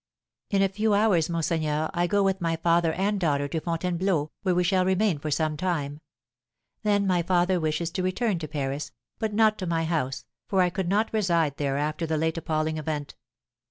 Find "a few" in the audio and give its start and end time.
0.63-0.95